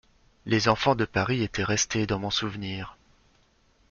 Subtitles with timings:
[0.47, 2.97] Les enfants de Paris étaient restés dans mon souvenir.